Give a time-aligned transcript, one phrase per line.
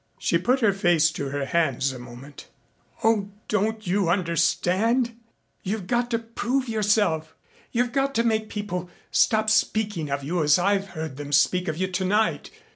[0.17, 2.47] She put her face to her hands a moment.
[3.03, 5.15] "Oh, don't you understand?
[5.61, 7.35] You've got to prove yourself.
[7.71, 11.77] You've got to make people stop speaking of you as I've heard them speak of
[11.77, 12.49] you tonight.